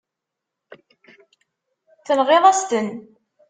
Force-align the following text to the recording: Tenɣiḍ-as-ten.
Tenɣiḍ-as-ten. 2.05 2.89